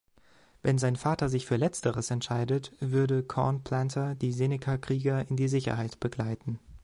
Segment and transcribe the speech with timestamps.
[0.63, 6.57] Wenn sein Vater sich für Letzteres entscheidet, würde Cornplanter die Seneca-Krieger in die Sicherheit begleiten.